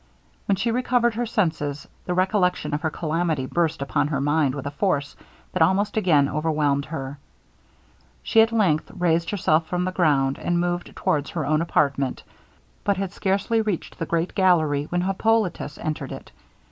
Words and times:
When 0.47 0.55
she 0.55 0.71
recovered 0.71 1.13
her 1.13 1.27
senses, 1.27 1.87
the 2.05 2.15
recollection 2.15 2.73
of 2.73 2.81
her 2.81 2.89
calamity 2.89 3.45
burst 3.45 3.83
upon 3.83 4.07
her 4.07 4.19
mind 4.19 4.55
with 4.55 4.65
a 4.65 4.71
force 4.71 5.15
that 5.51 5.61
almost 5.61 5.95
again 5.95 6.27
overwhelmed 6.27 6.85
her. 6.85 7.19
She 8.23 8.41
at 8.41 8.51
length 8.51 8.89
raised 8.97 9.29
herself 9.29 9.67
from 9.67 9.85
the 9.85 9.91
ground, 9.91 10.39
and 10.39 10.59
moved 10.59 10.95
towards 10.95 11.29
her 11.29 11.45
own 11.45 11.61
apartment, 11.61 12.23
but 12.83 12.97
had 12.97 13.13
scarcely 13.13 13.61
reached 13.61 13.99
the 13.99 14.07
great 14.07 14.33
gallery, 14.33 14.85
when 14.85 15.01
Hippolitus 15.01 15.77
entered 15.77 16.11
it. 16.11 16.31